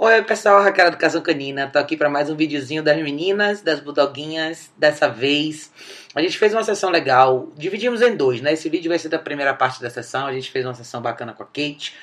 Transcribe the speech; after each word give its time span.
Oi 0.00 0.22
pessoal, 0.22 0.62
Raquel 0.62 0.86
Educação 0.86 1.20
Canina, 1.20 1.66
tô 1.66 1.76
aqui 1.76 1.96
para 1.96 2.08
mais 2.08 2.30
um 2.30 2.36
videozinho 2.36 2.84
das 2.84 2.96
meninas, 3.02 3.62
das 3.62 3.80
budoguinhas, 3.80 4.70
dessa 4.76 5.08
vez. 5.08 5.72
A 6.14 6.22
gente 6.22 6.38
fez 6.38 6.52
uma 6.52 6.62
sessão 6.62 6.88
legal, 6.88 7.48
dividimos 7.56 8.00
em 8.00 8.14
dois, 8.14 8.40
né? 8.40 8.52
Esse 8.52 8.68
vídeo 8.68 8.88
vai 8.90 8.98
ser 9.00 9.08
da 9.08 9.18
primeira 9.18 9.52
parte 9.52 9.82
da 9.82 9.90
sessão, 9.90 10.24
a 10.28 10.32
gente 10.32 10.52
fez 10.52 10.64
uma 10.64 10.72
sessão 10.72 11.02
bacana 11.02 11.32
com 11.32 11.42
a 11.42 11.46
Kate. 11.46 11.96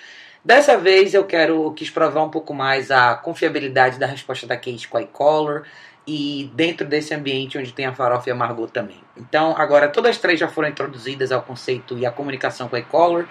Dessa 0.43 0.77
vez 0.77 1.13
eu 1.13 1.23
quero, 1.23 1.71
quis 1.71 1.89
provar 1.89 2.21
um 2.21 2.29
pouco 2.29 2.53
mais 2.53 2.91
a 2.91 3.15
confiabilidade 3.15 3.97
da 3.97 4.07
resposta 4.07 4.45
da 4.45 4.57
Kate 4.57 4.89
com 4.89 4.97
a 4.97 5.01
iColor 5.01 5.63
e 6.05 6.51
dentro 6.53 6.85
desse 6.85 7.13
ambiente 7.13 7.57
onde 7.57 7.71
tem 7.71 7.85
a 7.85 7.93
Farofa 7.93 8.27
e 8.27 8.31
a 8.33 8.35
Margot 8.35 8.67
também. 8.67 8.99
Então 9.15 9.55
agora 9.57 9.87
todas 9.87 10.11
as 10.11 10.17
três 10.17 10.37
já 10.37 10.49
foram 10.49 10.67
introduzidas 10.67 11.31
ao 11.31 11.41
conceito 11.41 11.97
e 11.97 12.05
à 12.05 12.11
comunicação 12.11 12.67
com 12.67 12.75
a 12.75 12.79
iColor. 12.79 13.25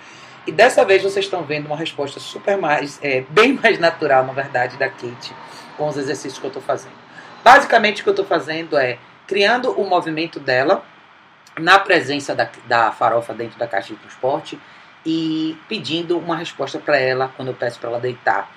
E 0.47 0.53
dessa 0.53 0.85
vez 0.85 1.03
vocês 1.03 1.25
estão 1.25 1.43
vendo 1.43 1.67
uma 1.67 1.77
resposta 1.77 2.21
super 2.21 2.57
mais, 2.59 2.99
é, 3.03 3.23
bem 3.29 3.55
mais 3.55 3.79
natural, 3.79 4.25
na 4.25 4.33
verdade, 4.33 4.77
da 4.77 4.89
Kate 4.89 5.35
com 5.77 5.89
os 5.89 5.97
exercícios 5.97 6.39
que 6.39 6.45
eu 6.45 6.49
estou 6.49 6.63
fazendo. 6.63 6.95
Basicamente, 7.43 8.01
o 8.01 8.05
que 8.05 8.09
eu 8.11 8.13
estou 8.13 8.27
fazendo 8.27 8.77
é 8.77 8.99
criando 9.27 9.71
o 9.73 9.89
movimento 9.89 10.39
dela 10.39 10.85
na 11.59 11.79
presença 11.79 12.35
da, 12.35 12.49
da 12.67 12.93
farofa 12.93 13.33
dentro 13.33 13.59
da 13.59 13.67
caixa 13.67 13.95
de 13.95 14.01
transporte 14.01 14.59
e 15.05 15.57
pedindo 15.69 16.19
uma 16.19 16.37
resposta 16.37 16.79
para 16.79 16.99
ela 16.99 17.33
quando 17.37 17.49
eu 17.49 17.55
peço 17.55 17.79
para 17.79 17.91
ela 17.91 18.01
deitar 18.01 18.51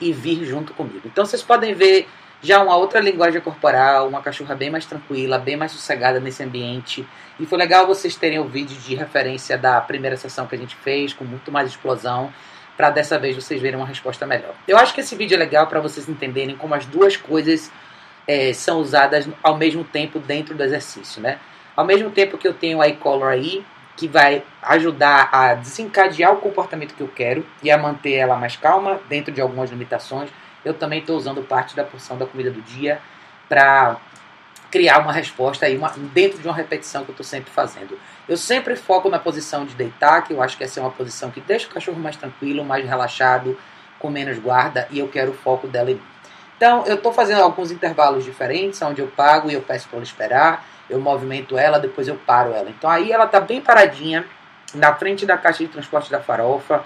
e 0.00 0.12
vir 0.12 0.44
junto 0.44 0.74
comigo. 0.74 1.02
Então 1.04 1.24
vocês 1.24 1.42
podem 1.42 1.74
ver 1.74 2.08
já 2.42 2.60
uma 2.60 2.76
outra 2.76 2.98
linguagem 3.00 3.40
corporal, 3.40 4.08
uma 4.08 4.20
cachorra 4.20 4.54
bem 4.54 4.68
mais 4.68 4.84
tranquila, 4.84 5.38
bem 5.38 5.56
mais 5.56 5.70
sossegada 5.70 6.18
nesse 6.18 6.42
ambiente. 6.42 7.06
E 7.38 7.46
foi 7.46 7.56
legal 7.56 7.86
vocês 7.86 8.16
terem 8.16 8.40
o 8.40 8.44
vídeo 8.44 8.76
de 8.76 8.94
referência 8.96 9.56
da 9.56 9.80
primeira 9.80 10.16
sessão 10.16 10.46
que 10.46 10.54
a 10.54 10.58
gente 10.58 10.74
fez, 10.74 11.12
com 11.12 11.24
muito 11.24 11.52
mais 11.52 11.68
explosão, 11.68 12.32
para 12.76 12.90
dessa 12.90 13.16
vez 13.18 13.36
vocês 13.36 13.60
verem 13.60 13.78
uma 13.78 13.86
resposta 13.86 14.26
melhor. 14.26 14.54
Eu 14.66 14.76
acho 14.76 14.92
que 14.92 15.00
esse 15.00 15.14
vídeo 15.14 15.36
é 15.36 15.38
legal 15.38 15.68
para 15.68 15.80
vocês 15.80 16.08
entenderem 16.08 16.56
como 16.56 16.74
as 16.74 16.84
duas 16.84 17.16
coisas 17.16 17.70
é, 18.26 18.52
são 18.52 18.80
usadas 18.80 19.28
ao 19.42 19.56
mesmo 19.56 19.84
tempo 19.84 20.18
dentro 20.18 20.54
do 20.54 20.64
exercício, 20.64 21.22
né? 21.22 21.38
Ao 21.76 21.84
mesmo 21.84 22.10
tempo 22.10 22.36
que 22.36 22.46
eu 22.46 22.54
tenho 22.54 22.82
a 22.82 22.88
e-color 22.88 23.28
aí, 23.28 23.64
que 23.96 24.08
vai 24.08 24.42
ajudar 24.62 25.28
a 25.30 25.54
desencadear 25.54 26.32
o 26.32 26.36
comportamento 26.36 26.94
que 26.94 27.02
eu 27.02 27.08
quero 27.08 27.46
e 27.62 27.70
a 27.70 27.78
manter 27.78 28.14
ela 28.14 28.36
mais 28.36 28.56
calma 28.56 29.00
dentro 29.08 29.32
de 29.32 29.40
algumas 29.40 29.70
limitações 29.70 30.28
eu 30.64 30.74
também 30.74 31.00
estou 31.00 31.16
usando 31.16 31.42
parte 31.42 31.74
da 31.74 31.84
porção 31.84 32.16
da 32.16 32.26
comida 32.26 32.50
do 32.50 32.60
dia 32.62 33.00
para 33.48 33.96
criar 34.70 35.00
uma 35.00 35.12
resposta 35.12 35.66
aí 35.66 35.76
uma, 35.76 35.90
dentro 36.14 36.38
de 36.38 36.48
uma 36.48 36.56
repetição 36.56 37.04
que 37.04 37.10
eu 37.10 37.12
estou 37.12 37.26
sempre 37.26 37.50
fazendo. 37.50 37.98
Eu 38.26 38.38
sempre 38.38 38.74
foco 38.74 39.10
na 39.10 39.18
posição 39.18 39.66
de 39.66 39.74
deitar, 39.74 40.22
que 40.22 40.32
eu 40.32 40.42
acho 40.42 40.56
que 40.56 40.64
essa 40.64 40.80
é 40.80 40.82
uma 40.82 40.90
posição 40.90 41.30
que 41.30 41.40
deixa 41.42 41.66
o 41.66 41.70
cachorro 41.70 42.00
mais 42.00 42.16
tranquilo, 42.16 42.64
mais 42.64 42.88
relaxado, 42.88 43.58
com 43.98 44.08
menos 44.08 44.38
guarda, 44.38 44.88
e 44.90 44.98
eu 44.98 45.08
quero 45.08 45.32
o 45.32 45.34
foco 45.34 45.68
dela 45.68 45.90
em 45.90 45.94
mim. 45.94 46.02
Então, 46.56 46.86
eu 46.86 46.94
estou 46.94 47.12
fazendo 47.12 47.42
alguns 47.42 47.70
intervalos 47.70 48.24
diferentes, 48.24 48.80
onde 48.82 49.00
eu 49.00 49.08
pago 49.08 49.50
e 49.50 49.54
eu 49.54 49.60
peço 49.60 49.88
para 49.88 49.98
ela 49.98 50.04
esperar, 50.04 50.64
eu 50.88 51.00
movimento 51.00 51.58
ela, 51.58 51.78
depois 51.78 52.08
eu 52.08 52.16
paro 52.16 52.52
ela. 52.52 52.70
Então, 52.70 52.88
aí 52.88 53.12
ela 53.12 53.24
está 53.24 53.40
bem 53.40 53.60
paradinha, 53.60 54.24
na 54.74 54.94
frente 54.94 55.26
da 55.26 55.36
caixa 55.36 55.58
de 55.58 55.68
transporte 55.68 56.10
da 56.10 56.20
farofa, 56.20 56.82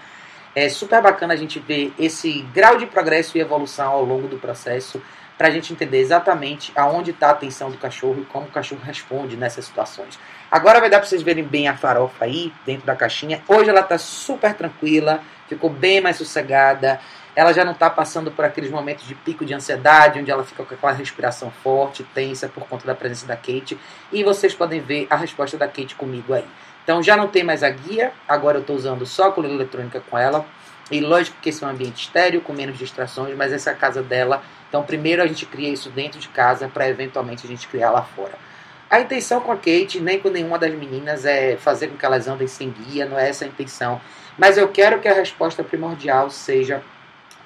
é 0.56 0.70
super 0.70 1.02
bacana 1.02 1.34
a 1.34 1.36
gente 1.36 1.60
ver 1.60 1.92
esse 1.98 2.40
grau 2.54 2.78
de 2.78 2.86
progresso 2.86 3.36
e 3.36 3.40
evolução 3.42 3.92
ao 3.92 4.02
longo 4.02 4.26
do 4.26 4.38
processo 4.38 5.02
para 5.36 5.48
a 5.48 5.50
gente 5.50 5.70
entender 5.70 5.98
exatamente 5.98 6.72
aonde 6.74 7.10
está 7.10 7.28
a 7.28 7.32
atenção 7.32 7.70
do 7.70 7.76
cachorro 7.76 8.22
e 8.22 8.24
como 8.24 8.46
o 8.46 8.50
cachorro 8.50 8.80
responde 8.82 9.36
nessas 9.36 9.66
situações. 9.66 10.18
Agora 10.56 10.80
vai 10.80 10.88
dar 10.88 11.00
para 11.00 11.06
vocês 11.06 11.20
verem 11.20 11.44
bem 11.44 11.68
a 11.68 11.76
farofa 11.76 12.24
aí 12.24 12.50
dentro 12.64 12.86
da 12.86 12.96
caixinha. 12.96 13.42
Hoje 13.46 13.68
ela 13.68 13.80
está 13.80 13.98
super 13.98 14.54
tranquila, 14.54 15.20
ficou 15.46 15.68
bem 15.68 16.00
mais 16.00 16.16
sossegada. 16.16 16.98
Ela 17.34 17.52
já 17.52 17.62
não 17.62 17.72
está 17.72 17.90
passando 17.90 18.30
por 18.30 18.42
aqueles 18.42 18.70
momentos 18.70 19.06
de 19.06 19.14
pico 19.14 19.44
de 19.44 19.52
ansiedade, 19.52 20.18
onde 20.18 20.30
ela 20.30 20.42
fica 20.42 20.64
com 20.64 20.74
aquela 20.74 20.92
respiração 20.92 21.50
forte, 21.62 22.02
tensa 22.14 22.48
por 22.48 22.66
conta 22.66 22.86
da 22.86 22.94
presença 22.94 23.26
da 23.26 23.36
Kate. 23.36 23.78
E 24.10 24.24
vocês 24.24 24.54
podem 24.54 24.80
ver 24.80 25.06
a 25.10 25.16
resposta 25.16 25.58
da 25.58 25.68
Kate 25.68 25.94
comigo 25.94 26.32
aí. 26.32 26.46
Então 26.82 27.02
já 27.02 27.18
não 27.18 27.28
tem 27.28 27.44
mais 27.44 27.62
a 27.62 27.68
guia, 27.68 28.10
agora 28.26 28.56
eu 28.56 28.62
estou 28.62 28.76
usando 28.76 29.04
só 29.04 29.26
a 29.28 29.32
coleira 29.32 29.56
eletrônica 29.56 30.02
com 30.08 30.16
ela. 30.16 30.46
E 30.90 31.00
lógico 31.00 31.36
que 31.42 31.50
esse 31.50 31.62
é 31.62 31.66
um 31.66 31.70
ambiente 31.70 32.04
estéreo, 32.04 32.40
com 32.40 32.54
menos 32.54 32.78
distrações, 32.78 33.36
mas 33.36 33.52
essa 33.52 33.68
é 33.68 33.72
a 33.74 33.76
casa 33.76 34.02
dela. 34.02 34.42
Então 34.70 34.82
primeiro 34.82 35.22
a 35.22 35.26
gente 35.26 35.44
cria 35.44 35.68
isso 35.68 35.90
dentro 35.90 36.18
de 36.18 36.28
casa 36.28 36.66
para 36.66 36.88
eventualmente 36.88 37.46
a 37.46 37.50
gente 37.50 37.68
criar 37.68 37.90
lá 37.90 38.00
fora. 38.00 38.46
A 38.88 39.00
intenção 39.00 39.40
com 39.40 39.50
a 39.50 39.56
Kate, 39.56 40.00
nem 40.00 40.20
com 40.20 40.28
nenhuma 40.28 40.58
das 40.58 40.72
meninas, 40.72 41.24
é 41.24 41.56
fazer 41.56 41.88
com 41.88 41.96
que 41.96 42.06
elas 42.06 42.28
andem 42.28 42.46
sem 42.46 42.70
guia, 42.70 43.04
não 43.04 43.18
é 43.18 43.28
essa 43.28 43.44
a 43.44 43.48
intenção. 43.48 44.00
Mas 44.38 44.56
eu 44.56 44.68
quero 44.68 45.00
que 45.00 45.08
a 45.08 45.14
resposta 45.14 45.64
primordial 45.64 46.30
seja 46.30 46.82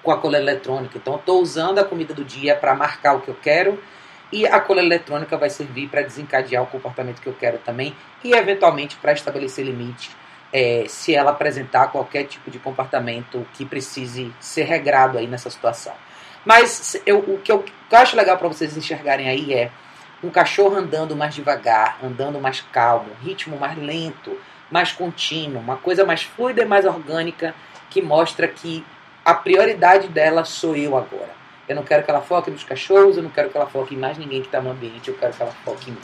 com 0.03 0.11
a 0.11 0.19
coleira 0.19 0.45
eletrônica. 0.45 0.99
Então 0.99 1.17
estou 1.17 1.41
usando 1.41 1.79
a 1.79 1.85
comida 1.85 2.13
do 2.13 2.25
dia 2.25 2.55
para 2.55 2.75
marcar 2.75 3.15
o 3.15 3.21
que 3.21 3.29
eu 3.29 3.37
quero 3.41 3.79
e 4.33 4.47
a 4.47 4.61
cola 4.61 4.81
eletrônica 4.81 5.37
vai 5.37 5.51
servir 5.51 5.89
para 5.89 6.03
desencadear 6.03 6.63
o 6.63 6.67
comportamento 6.67 7.21
que 7.21 7.27
eu 7.27 7.35
quero 7.35 7.59
também 7.59 7.97
e, 8.23 8.33
eventualmente, 8.33 8.97
para 8.97 9.13
estabelecer 9.13 9.65
limite 9.65 10.11
é, 10.53 10.85
se 10.89 11.15
ela 11.15 11.31
apresentar 11.31 11.89
qualquer 11.89 12.25
tipo 12.25 12.51
de 12.51 12.59
comportamento 12.59 13.47
que 13.55 13.65
precise 13.65 14.33
ser 14.39 14.65
regrado 14.65 15.19
aí 15.19 15.27
nessa 15.27 15.51
situação. 15.51 15.93
Mas 16.45 17.01
eu, 17.05 17.19
o 17.19 17.39
que 17.39 17.51
eu, 17.51 17.63
que 17.63 17.73
eu 17.91 17.99
acho 17.99 18.17
legal 18.17 18.39
para 18.39 18.49
vocês 18.49 18.77
enxergarem 18.77 19.29
aí 19.29 19.53
é 19.53 19.71
um 20.23 20.31
cachorro 20.31 20.77
andando 20.77 21.17
mais 21.17 21.35
devagar, 21.35 21.99
andando 22.03 22.41
mais 22.41 22.61
calmo, 22.61 23.11
ritmo 23.23 23.59
mais 23.59 23.77
lento, 23.77 24.39
mais 24.71 24.93
contínuo, 24.93 25.61
uma 25.61 25.77
coisa 25.77 26.05
mais 26.05 26.23
fluida 26.23 26.63
e 26.63 26.67
mais 26.67 26.85
orgânica 26.85 27.55
que 27.89 28.01
mostra 28.01 28.47
que 28.47 28.85
a 29.25 29.35
prioridade 29.35 30.09
dela 30.09 30.45
sou 30.45 30.77
eu 30.77 30.97
agora. 30.97 31.41
Eu 31.69 31.77
não 31.77 31.83
quero 31.83 32.03
que 32.03 32.11
ela 32.11 32.21
foque 32.21 32.51
nos 32.51 32.65
cachorros, 32.65 33.17
eu 33.17 33.23
não 33.23 33.31
quero 33.31 33.51
que 33.51 33.57
ela 33.57 33.67
foque 33.67 33.95
em 33.95 33.99
mais 33.99 34.19
ninguém 34.19 34.41
que 34.41 34.49
está 34.49 34.61
no 34.61 34.71
ambiente, 34.71 35.09
eu 35.09 35.15
quero 35.15 35.33
que 35.33 35.43
ela 35.43 35.53
foque 35.65 35.91
em 35.91 35.95
mim. 35.95 36.01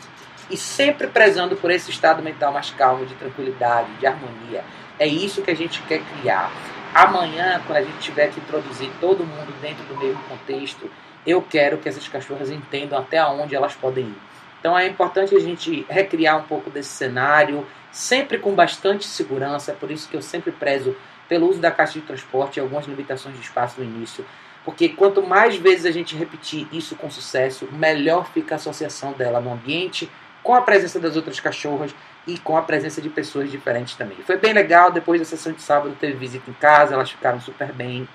E 0.49 0.57
sempre 0.57 1.09
prezando 1.09 1.57
por 1.57 1.71
esse 1.71 1.91
estado 1.91 2.23
mental 2.23 2.53
mais 2.53 2.71
calmo, 2.71 3.05
de 3.05 3.15
tranquilidade, 3.15 3.93
de 3.95 4.07
harmonia. 4.07 4.65
É 4.99 5.07
isso 5.07 5.43
que 5.43 5.51
a 5.51 5.57
gente 5.57 5.83
quer 5.83 6.01
criar. 6.01 6.53
Amanhã, 6.95 7.61
quando 7.67 7.79
a 7.79 7.83
gente 7.83 7.99
tiver 7.99 8.29
que 8.29 8.39
introduzir 8.39 8.91
todo 9.01 9.27
mundo 9.27 9.53
dentro 9.61 9.85
do 9.85 9.97
mesmo 9.97 10.23
contexto, 10.25 10.89
eu 11.27 11.43
quero 11.43 11.79
que 11.79 11.89
essas 11.89 12.07
cachorras 12.07 12.51
entendam 12.51 12.99
até 12.99 13.25
onde 13.27 13.55
elas 13.55 13.75
podem 13.75 14.05
ir. 14.05 14.19
Então 14.61 14.79
é 14.79 14.87
importante 14.87 15.35
a 15.35 15.41
gente 15.41 15.85
recriar 15.89 16.39
um 16.39 16.45
pouco 16.45 16.71
desse 16.71 16.91
cenário, 16.91 17.67
sempre 17.91 18.39
com 18.39 18.55
bastante 18.55 19.07
segurança, 19.07 19.73
por 19.73 19.91
isso 19.91 20.09
que 20.09 20.17
eu 20.17 20.23
sempre 20.23 20.53
prezo 20.53 20.97
pelo 21.29 21.49
uso 21.49 21.61
da 21.61 21.71
caixa 21.71 21.95
de 21.95 22.07
transporte 22.07 22.57
e 22.57 22.61
algumas 22.61 22.87
limitações 22.87 23.35
de 23.37 23.43
espaço 23.43 23.81
no 23.81 23.85
início, 23.85 24.25
porque 24.65 24.89
quanto 24.89 25.23
mais 25.23 25.57
vezes 25.57 25.87
a 25.87 25.91
gente 25.91 26.17
repetir 26.17 26.67
isso 26.73 26.97
com 26.97 27.11
sucesso, 27.11 27.69
melhor 27.73 28.29
fica 28.33 28.55
a 28.55 28.57
associação 28.57 29.13
dela 29.13 29.41
no 29.41 29.53
ambiente, 29.53 30.11
com 30.43 30.55
a 30.55 30.63
presença 30.63 30.99
das 30.99 31.17
outras 31.17 31.41
cachorras 31.41 31.95
e 32.27 32.39
com 32.39 32.57
a 32.57 32.63
presença 32.63 33.01
de 33.01 33.09
pessoas 33.09 33.51
diferentes 33.51 33.95
também. 33.95 34.17
Foi 34.25 34.37
bem 34.37 34.53
legal, 34.53 34.91
depois 34.91 35.21
da 35.21 35.25
sessão 35.25 35.53
de 35.53 35.63
sábado 35.63 35.97
teve 35.99 36.15
visita 36.15 36.51
em 36.51 36.55
casa, 36.55 36.95
elas 36.95 37.11
ficaram 37.11 37.41
super 37.41 37.73
bem. 37.73 38.09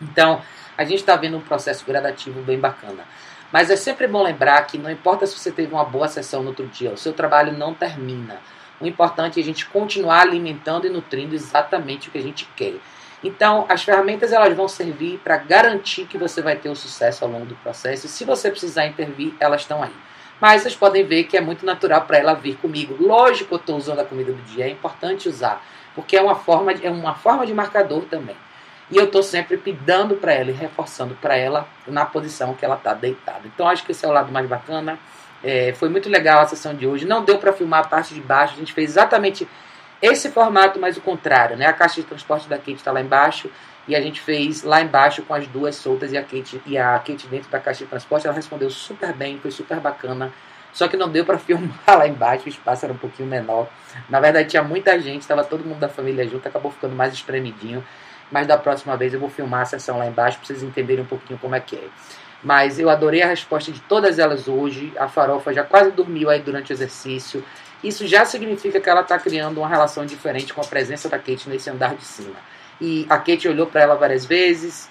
Então, 0.00 0.42
a 0.76 0.84
gente 0.84 1.00
está 1.00 1.16
vendo 1.16 1.36
um 1.36 1.40
processo 1.40 1.84
gradativo 1.86 2.40
bem 2.42 2.58
bacana. 2.58 3.04
Mas 3.52 3.70
é 3.70 3.76
sempre 3.76 4.06
bom 4.06 4.22
lembrar 4.22 4.66
que 4.66 4.76
não 4.76 4.90
importa 4.90 5.26
se 5.26 5.38
você 5.38 5.50
teve 5.50 5.72
uma 5.72 5.84
boa 5.84 6.08
sessão 6.08 6.42
no 6.42 6.48
outro 6.48 6.66
dia, 6.66 6.90
o 6.90 6.96
seu 6.96 7.12
trabalho 7.12 7.52
não 7.52 7.72
termina. 7.72 8.40
O 8.80 8.86
importante 8.86 9.38
é 9.38 9.42
a 9.42 9.46
gente 9.46 9.66
continuar 9.66 10.20
alimentando 10.20 10.86
e 10.86 10.90
nutrindo 10.90 11.34
exatamente 11.34 12.08
o 12.08 12.12
que 12.12 12.18
a 12.18 12.22
gente 12.22 12.46
quer. 12.56 12.74
Então, 13.24 13.64
as 13.68 13.82
ferramentas 13.82 14.32
elas 14.32 14.54
vão 14.54 14.68
servir 14.68 15.18
para 15.24 15.38
garantir 15.38 16.04
que 16.04 16.18
você 16.18 16.42
vai 16.42 16.56
ter 16.56 16.68
o 16.68 16.76
sucesso 16.76 17.24
ao 17.24 17.30
longo 17.30 17.46
do 17.46 17.56
processo. 17.56 18.06
E 18.06 18.08
se 18.08 18.24
você 18.24 18.50
precisar 18.50 18.86
intervir, 18.86 19.34
elas 19.40 19.62
estão 19.62 19.82
aí. 19.82 19.94
Mas 20.40 20.62
vocês 20.62 20.76
podem 20.76 21.04
ver 21.04 21.24
que 21.24 21.36
é 21.36 21.40
muito 21.40 21.64
natural 21.64 22.02
para 22.02 22.18
ela 22.18 22.34
vir 22.34 22.56
comigo. 22.56 22.96
Lógico 23.00 23.54
eu 23.54 23.58
estou 23.58 23.76
usando 23.76 24.00
a 24.00 24.04
comida 24.04 24.32
do 24.32 24.42
dia, 24.42 24.66
é 24.66 24.70
importante 24.70 25.28
usar, 25.28 25.64
porque 25.94 26.16
é 26.16 26.20
uma 26.20 26.34
forma 26.34 26.74
de, 26.74 26.86
é 26.86 26.90
uma 26.90 27.14
forma 27.14 27.46
de 27.46 27.54
marcador 27.54 28.04
também. 28.04 28.36
E 28.90 28.96
eu 28.96 29.04
estou 29.04 29.22
sempre 29.22 29.56
pedindo 29.56 30.14
para 30.16 30.32
ela 30.32 30.50
e 30.50 30.54
reforçando 30.54 31.14
para 31.16 31.36
ela 31.36 31.66
na 31.86 32.06
posição 32.06 32.54
que 32.54 32.64
ela 32.64 32.76
está 32.76 32.94
deitada. 32.94 33.42
Então 33.44 33.68
acho 33.68 33.84
que 33.84 33.92
esse 33.92 34.04
é 34.04 34.08
o 34.08 34.12
lado 34.12 34.30
mais 34.30 34.46
bacana. 34.48 34.98
É, 35.42 35.72
foi 35.74 35.88
muito 35.88 36.08
legal 36.08 36.40
a 36.40 36.46
sessão 36.46 36.74
de 36.74 36.86
hoje. 36.86 37.04
Não 37.04 37.24
deu 37.24 37.38
para 37.38 37.52
filmar 37.52 37.80
a 37.80 37.88
parte 37.88 38.14
de 38.14 38.20
baixo, 38.20 38.54
a 38.54 38.58
gente 38.58 38.72
fez 38.72 38.90
exatamente 38.90 39.46
esse 40.00 40.30
formato, 40.30 40.78
mas 40.78 40.96
o 40.96 41.00
contrário, 41.00 41.56
né? 41.56 41.66
A 41.66 41.72
caixa 41.72 42.00
de 42.00 42.06
transporte 42.06 42.48
da 42.48 42.58
Kate 42.58 42.74
está 42.74 42.92
lá 42.92 43.00
embaixo 43.00 43.50
e 43.88 43.96
a 43.96 44.00
gente 44.00 44.20
fez 44.20 44.62
lá 44.62 44.80
embaixo 44.80 45.22
com 45.22 45.34
as 45.34 45.46
duas 45.46 45.76
soltas 45.76 46.12
e 46.12 46.18
a 46.18 46.22
Kate, 46.22 46.60
e 46.66 46.76
a 46.76 46.98
Kate 46.98 47.26
dentro 47.28 47.50
da 47.50 47.58
caixa 47.58 47.84
de 47.84 47.90
transporte. 47.90 48.26
Ela 48.26 48.36
respondeu 48.36 48.70
super 48.70 49.12
bem, 49.12 49.38
foi 49.38 49.50
super 49.50 49.80
bacana. 49.80 50.32
Só 50.72 50.88
que 50.88 50.96
não 50.96 51.08
deu 51.08 51.24
para 51.24 51.38
filmar 51.40 51.72
lá 51.88 52.06
embaixo, 52.06 52.46
o 52.46 52.48
espaço 52.48 52.84
era 52.84 52.92
um 52.92 52.98
pouquinho 52.98 53.28
menor. 53.28 53.68
Na 54.08 54.20
verdade, 54.20 54.50
tinha 54.50 54.62
muita 54.62 55.00
gente, 55.00 55.22
estava 55.22 55.42
todo 55.42 55.64
mundo 55.64 55.78
da 55.78 55.88
família 55.88 56.28
junto, 56.28 56.46
acabou 56.46 56.70
ficando 56.70 56.94
mais 56.94 57.14
espremidinho. 57.14 57.82
Mas 58.30 58.46
da 58.46 58.58
próxima 58.58 58.96
vez 58.96 59.14
eu 59.14 59.20
vou 59.20 59.30
filmar 59.30 59.62
a 59.62 59.64
sessão 59.64 59.98
lá 59.98 60.06
embaixo 60.06 60.38
para 60.38 60.46
vocês 60.46 60.62
entenderem 60.62 61.04
um 61.04 61.06
pouquinho 61.06 61.38
como 61.38 61.54
é 61.54 61.60
que 61.60 61.76
é. 61.76 61.88
Mas 62.42 62.78
eu 62.78 62.90
adorei 62.90 63.22
a 63.22 63.26
resposta 63.26 63.72
de 63.72 63.80
todas 63.80 64.18
elas 64.18 64.46
hoje. 64.48 64.92
A 64.98 65.08
farofa 65.08 65.52
já 65.52 65.64
quase 65.64 65.90
dormiu 65.90 66.30
aí 66.30 66.40
durante 66.40 66.72
o 66.72 66.74
exercício. 66.74 67.44
Isso 67.82 68.06
já 68.06 68.24
significa 68.24 68.80
que 68.80 68.88
ela 68.88 69.02
está 69.02 69.18
criando 69.18 69.58
uma 69.58 69.68
relação 69.68 70.04
diferente 70.04 70.52
com 70.52 70.60
a 70.60 70.64
presença 70.64 71.08
da 71.08 71.18
Kate 71.18 71.48
nesse 71.48 71.70
andar 71.70 71.94
de 71.94 72.04
cima. 72.04 72.36
E 72.80 73.06
a 73.08 73.18
Kate 73.18 73.48
olhou 73.48 73.66
para 73.66 73.80
ela 73.82 73.94
várias 73.94 74.24
vezes, 74.24 74.90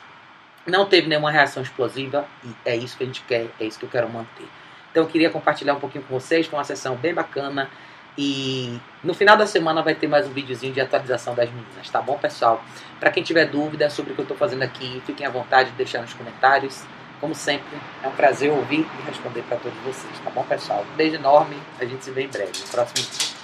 Não 0.66 0.88
teve 0.88 1.08
nenhuma 1.08 1.30
reação 1.30 1.62
explosiva 1.62 2.26
e 2.44 2.50
é 2.66 2.76
isso 2.76 2.98
que 2.98 3.04
a 3.04 3.06
gente 3.06 3.22
quer, 3.22 3.48
é 3.60 3.66
isso 3.66 3.78
que 3.78 3.86
eu 3.86 3.90
quero 3.90 4.10
manter. 4.10 4.48
Então 4.90 5.04
eu 5.04 5.10
queria 5.10 5.30
compartilhar 5.30 5.76
um 5.76 5.80
pouquinho 5.80 6.04
com 6.06 6.20
vocês, 6.20 6.48
foi 6.48 6.58
uma 6.58 6.64
sessão 6.64 6.96
bem 6.96 7.14
bacana. 7.14 7.70
E 8.18 8.80
no 9.04 9.14
final 9.14 9.36
da 9.36 9.46
semana 9.46 9.82
vai 9.82 9.94
ter 9.94 10.08
mais 10.08 10.26
um 10.26 10.32
videozinho 10.32 10.74
de 10.74 10.80
atualização 10.80 11.36
das 11.36 11.50
meninas, 11.50 11.90
tá 11.90 12.02
bom, 12.02 12.18
pessoal? 12.18 12.64
Para 13.00 13.12
quem 13.12 13.22
tiver 13.22 13.46
dúvida 13.46 13.90
sobre 13.90 14.14
o 14.14 14.16
que 14.16 14.22
eu 14.22 14.24
estou 14.24 14.38
fazendo 14.38 14.64
aqui, 14.64 15.02
fiquem 15.06 15.26
à 15.26 15.30
vontade 15.30 15.72
de 15.72 15.76
deixar 15.76 16.02
nos 16.02 16.14
comentários. 16.14 16.84
Como 17.20 17.36
sempre, 17.36 17.78
é 18.04 18.08
um 18.08 18.12
prazer 18.12 18.52
ouvir 18.52 18.86
e 19.00 19.08
responder 19.08 19.42
para 19.44 19.58
todos 19.58 19.78
vocês, 19.80 20.20
tá 20.24 20.30
bom, 20.30 20.44
pessoal? 20.44 20.86
Um 20.94 20.96
beijo 20.96 21.16
enorme, 21.16 21.58
a 21.80 21.86
gente 21.86 22.04
se 22.04 22.12
vê 22.12 22.24
em 22.24 22.30
breve, 22.30 22.52
no 22.60 22.68
próximo 22.68 23.06
vídeo. 23.06 23.36